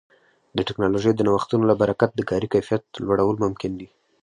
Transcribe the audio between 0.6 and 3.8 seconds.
ټکنالوژۍ د نوښتونو له برکت د کاري کیفیت لوړول ممکن